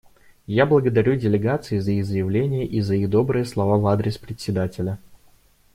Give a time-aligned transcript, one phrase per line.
[0.47, 4.97] Я благодарю делегации за их заявления и за их добрые слова в адрес Председателя.